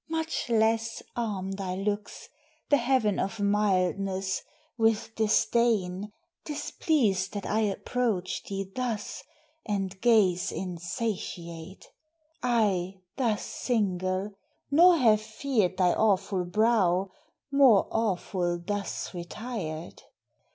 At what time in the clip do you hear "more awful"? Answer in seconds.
17.51-18.57